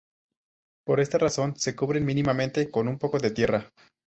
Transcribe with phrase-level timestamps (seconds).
[0.83, 3.71] Por esta razón se cubren mínimamente con un poco de tierra.